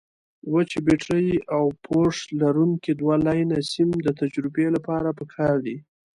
[0.51, 5.77] وچې بټرۍ او پوښ لرونکي دوه لینه سیم د تجربې لپاره پکار دي.